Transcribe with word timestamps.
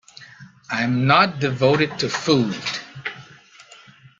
I 0.71 0.81
am 0.81 1.05
not 1.05 1.39
devoted 1.39 1.99
to 1.99 2.09
food! 2.09 2.57